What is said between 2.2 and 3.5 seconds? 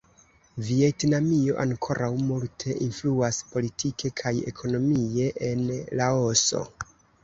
multe influas